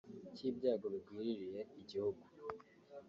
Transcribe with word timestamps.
cy’ibyago 0.35 0.85
bigwiririye 0.93 1.61
igihugu 1.81 2.23